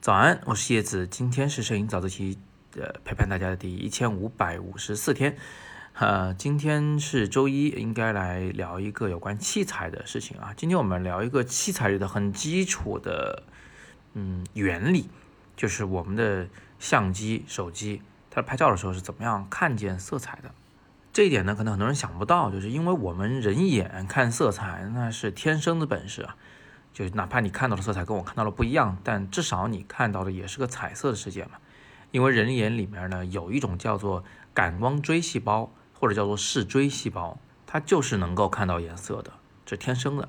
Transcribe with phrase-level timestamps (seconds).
[0.00, 2.38] 早安，我是叶子，今天是摄影早自习
[2.74, 5.36] 呃陪伴大家的第一千五百五十四天，
[5.92, 10.54] 呃，今天是周一，应该来聊一个有关器材的事情啊。
[10.56, 13.42] 今天我们聊一个器材里的很基础的
[14.14, 15.10] 嗯原理，
[15.54, 16.48] 就是我们的
[16.78, 20.50] 相机、手机，它拍照的时候是怎么样看见色彩的。
[21.12, 26.36] 这一点呢，可能很多人想不到，就是因为我们人眼看色彩那是天生的本事啊。
[26.92, 31.52] 就哪怕你看到的色彩跟我看到的不一样，但至少你看到的也是个彩色的世界嘛。
[32.10, 39.32] 因为人眼里面呢有一种叫做感光锥细胞，或者叫做视锥细胞，它就是能够看到颜色的，
[39.64, 40.28] 这天生的。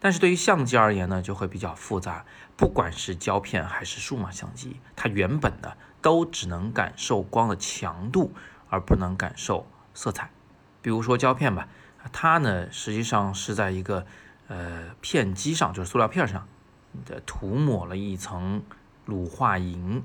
[0.00, 2.24] 但是对于相机而言呢，就会比较复杂。
[2.56, 5.72] 不管是胶片还是数码相机，它原本呢
[6.02, 8.32] 都只能感受光的强度，
[8.68, 10.30] 而不能感受色彩。
[10.82, 11.68] 比如说胶片吧，
[12.12, 14.04] 它呢实际上是在一个
[14.46, 16.46] 呃，片机上就是塑料片上
[17.06, 18.62] 的涂抹了一层
[19.06, 20.02] 乳化银，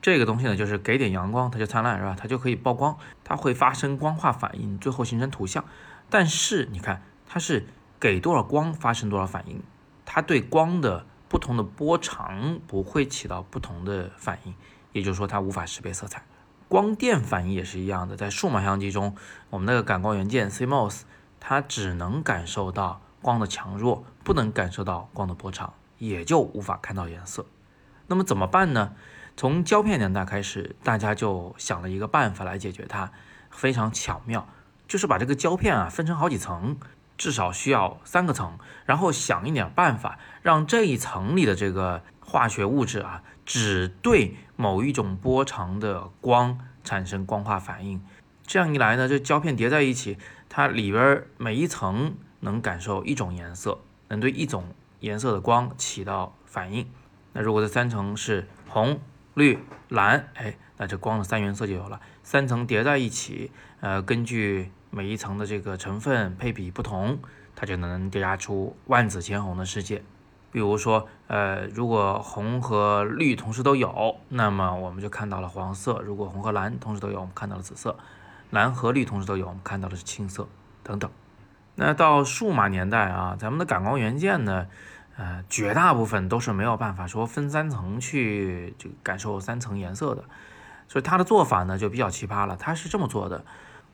[0.00, 2.16] 这个东西呢，就是给点阳光它就灿烂，是吧？
[2.16, 5.64] 它就可以曝光，它会发生光化反应，最后形成图像。
[6.08, 7.66] 但是你看，它是
[7.98, 9.60] 给多少光发生多少反应，
[10.06, 14.54] 它对光的不同的波长不会起到不同的反应，
[14.92, 16.22] 也就是说它无法识别色彩。
[16.68, 19.16] 光电反应也是一样的，在数码相机中，
[19.50, 21.02] 我们那个感光元件 CMOS，
[21.40, 23.02] 它只能感受到。
[23.22, 27.44] 光的强弱不能感受到光的波长，也就无法看到颜色。
[28.06, 28.92] 那么怎么办呢？
[29.36, 33.10] 从胶片年代开始，大家就想了一个办法来解决它，
[33.50, 34.48] 非常巧妙，
[34.88, 36.76] 就是把这个胶片啊分成好几层，
[37.16, 48.02] 至少需要三个层，然后想一点办法，让这一层里的这个化学物质啊，只对某一种波长的光产生光化反应。
[48.44, 52.16] 这样一来呢，这胶片叠在一起，它里边每一层。
[52.40, 54.64] 能感受一种颜色，能对一种
[55.00, 56.86] 颜色的光起到反应。
[57.32, 58.98] 那如果这三层是红、
[59.34, 62.00] 绿、蓝，哎，那这光的三原色就有了。
[62.22, 67.18] 三层叠在一起，呃，根据每一层的这个成分配比不同，
[67.54, 70.02] 它就能叠加出万紫千红的世界。
[70.52, 77.94] 比如说，呃，如果红和绿同时都有，那么我们就看到了黄色；如果红和蓝同时都有，我们看到了紫色；
[78.50, 80.48] 蓝和绿同时都有，我们看到的是青色，
[80.82, 81.08] 等等。
[81.76, 84.66] 那到数码年代啊，咱们的感光元件呢，
[85.16, 90.24] 呃，绝大部分都是没有办法说分三层去这个感受三层颜色的，
[90.88, 92.56] 所以它的做法呢就比较奇葩了。
[92.56, 93.44] 它是这么做的，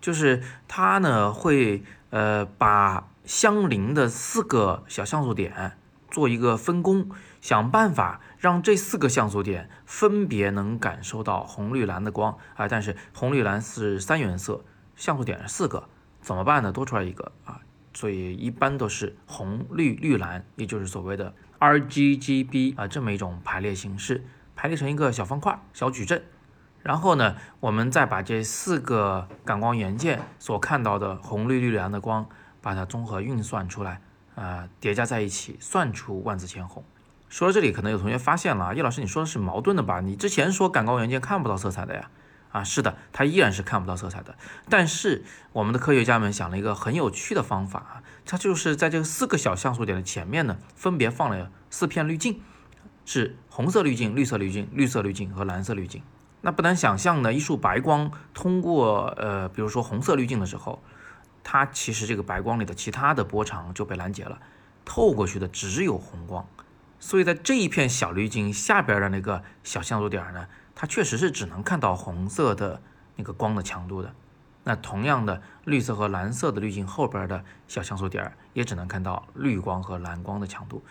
[0.00, 5.78] 就是它呢会呃把相邻的四个小像素点
[6.10, 7.08] 做一个分工，
[7.40, 14.64] 想办法让这四个像素点分别能感受到红绿蓝的光啊，但是红绿蓝是三原色，
[14.96, 15.88] 像素点是四个，
[16.20, 16.70] 怎么办呢？
[16.72, 17.60] 多出来一个啊。
[17.92, 26.22] 所以一般都是红绿绿蓝，也就是所谓的 R G G B 啊这么一种排列形式，排列成一个小方块、小矩阵。
[26.82, 32.26] 然后呢，我们再把这四个感光元件所看到的红绿绿蓝的光，
[32.62, 34.00] 把它综合运算出来，
[34.36, 36.84] 啊，叠加在一起，算出万紫千红。
[37.28, 40.00] 说到这里，可能有同学发现了，叶老师，你说的是矛盾的吧？
[40.00, 42.08] 你之前说感光元件看不到色彩的呀？
[42.52, 44.34] 啊，是的，它依然是看不到色彩的。
[44.68, 52.40] 但是我们的科学家们想了一个很有趣的方法啊，它就是在这个四个小像素点的前面呢，分别放了四片滤镜，
[53.04, 56.02] 是红色滤镜、绿色滤镜、绿色滤镜和蓝色滤镜。
[56.40, 60.82] 那不难想象呢，一束白光通过呃，比如说红色滤镜的时候，
[61.44, 64.40] 它其实这个白光里的其他的波长就被拦截了，
[64.84, 66.44] 透过去的只有红光。
[66.98, 70.48] 所以在这一片小滤镜下边的那个小像素点呢。
[70.80, 72.80] 它确实是只能看到红色的
[73.16, 74.14] 那个光的强度的，
[74.64, 80.82] 那同样的绿色和蓝色的滤镜后边的小像素点也只能看到绿光和蓝光的强度。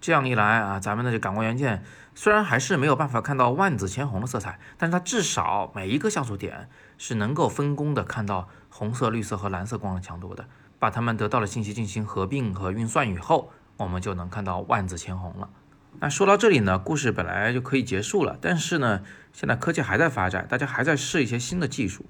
[0.00, 10.46] 这样一来啊，咱们的这感光元件虽然还是没有办法看到万紫千红的色彩，但是它至少每一个像素点是能够分工的看到红色、绿色和蓝色光的强度的。
[10.78, 15.50] 把它们得到的信息进行合并和运算以后，我们就能看到万紫千红了。
[15.98, 19.02] 那说到这里呢，故事本来就可以结束了，但是呢，
[19.32, 22.04] 现在科技还在发展，大家还在试一些新的技术。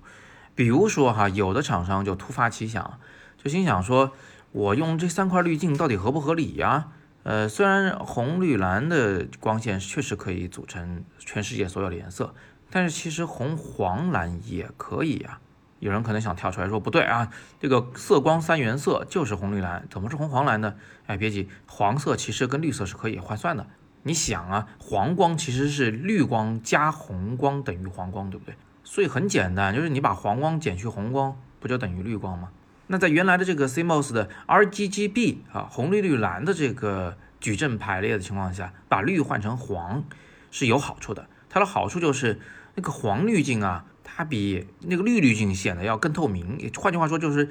[0.55, 2.99] 比如说哈，有的厂商就突发奇想，
[3.43, 4.13] 就心想说，
[4.53, 6.89] 我用这三块滤镜到底合不合理呀？
[7.23, 12.35] 呃，虽然红绿蓝的光线确实可以组成全世界所有的颜色，
[12.71, 15.39] 但是其实红黄蓝也可以呀。
[15.79, 17.31] 有人可能想跳出来说，不对啊，
[17.61, 20.75] 这个色光三原色就是红绿蓝，怎么是红黄蓝呢？
[21.07, 23.67] 哎，别急，黄色其实跟绿色是可以换算的。
[24.03, 28.55] 你想啊，黄光其实是绿光加红光等于黄光，对不对？
[28.85, 32.51] 所以很简单，就是你把黄光减去红光，不就等于绿光吗？
[32.87, 40.05] 那在原来的这个 CMOS 的 RGB 啊，红绿绿蓝的这个矩阵排列的情况下，把绿换成黄。
[40.53, 41.29] 是有好处的。
[41.51, 42.41] 它的好处就是
[42.77, 46.57] 那个黄滤镜啊，它比那个绿滤镜显得要更透明。
[46.61, 47.49] 也换句话说，就是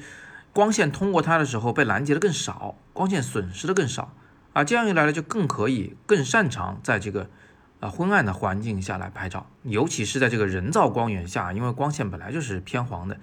[0.53, 4.15] 光线通过它的时候被拦截的更少，光线损失的更少
[4.53, 4.63] 啊。
[4.63, 7.29] 这样一来呢，就更可以更擅长在这个
[7.81, 13.19] 啊昏暗的环境下来拍照，尤其是在这个人造光源下，因为光线本来就是偏黄的，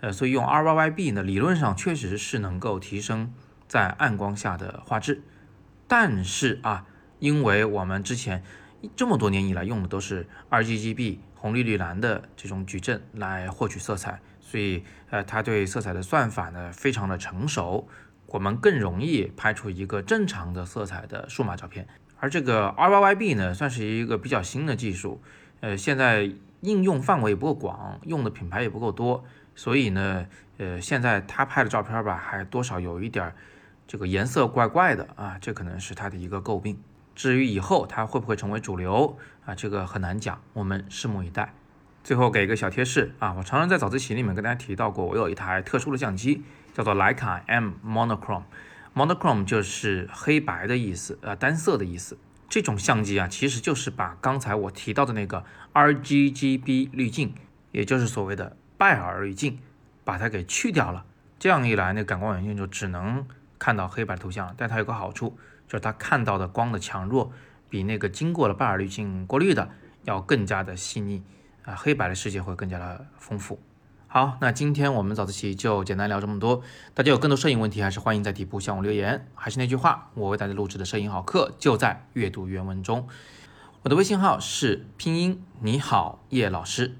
[0.00, 3.32] 呃，所以用 RYYB 呢，理论上确实是能够提升
[3.66, 5.22] 在暗光下的画质。
[5.88, 6.86] 但是啊，
[7.18, 8.42] 因为我们之前
[8.94, 17.86] 这么多年以来用的都是 RGB 红绿绿蓝的这种矩阵来获取色彩，所以呃，它对色彩的算法呢非常的成熟，
[18.28, 21.86] 我们更容易拍出一个正常的色彩的数码照片。
[22.18, 25.20] 而这个 RYYB 呢，算是一个比较新的技术，
[25.60, 26.32] 呃，现在
[26.62, 29.22] 应用范围也不够广，用的品牌也不够多，
[29.54, 30.26] 所以呢，
[30.56, 33.30] 呃，现在他拍的照片吧，还多少有一点
[33.86, 36.78] 这个颜色怪怪的啊，这可能是他的一个诟病。
[37.14, 41.54] 至于以后它会不会成为主流啊，这个很难讲，我们拭目以待。
[42.02, 46.42] 最后给一个小贴士啊，我常常在早自习里面跟大家提到过，我有一台特殊的相机，
[46.74, 48.44] 叫做徕卡 M Monochrome。
[48.94, 52.18] Monochrome 就是黑白的意思，呃，单色的意思。
[52.48, 57.34] 这种相机啊，其实就是把刚才我提到的那个 R G G B 滤镜，
[57.72, 59.58] 也就是所谓的拜耳滤镜，
[60.04, 61.06] 把它给去掉了。
[61.38, 63.26] 这样一来，那感光元件就只能
[63.58, 64.54] 看到黑白图像。
[64.56, 65.36] 但它有个好处，
[65.66, 67.32] 就是它看到的光的强弱，
[67.68, 69.70] 比那个经过了拜耳滤镜过滤的
[70.04, 71.22] 要更加的细腻，
[71.64, 73.60] 啊，黑白的世界会更加的丰富。
[74.06, 76.62] 好，那今天我们早自习就简单聊这么多。
[76.94, 79.26] 大家有更多摄影问题，还是欢迎在底部向我留言。
[79.34, 83.08] 还是那句话，我为大家录制的摄影好课就在阅读原文中。
[83.82, 86.96] 我的微信号是拼音你好叶老师，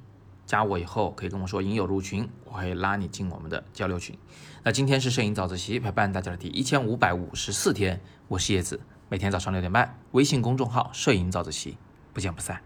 [0.55, 4.17] 加我以后可以跟我说影友入群，我会拉你进我们的交流群。
[4.63, 8.79] 那今天是摄影早自习陪伴大家的第一千五百五十四天，我是叶子，
[9.09, 11.77] 每天早上六点半，微信公众号摄影早自习，
[12.13, 12.61] 不见不散。